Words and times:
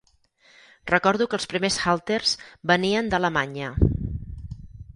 Recordo 0.93 1.27
que 1.33 1.37
els 1.39 1.45
primers 1.51 1.77
halters 1.91 2.33
venien 2.73 3.13
d'Alemanya. 3.15 3.71